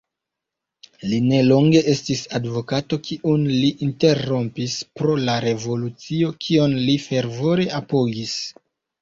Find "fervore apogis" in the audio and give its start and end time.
7.07-8.35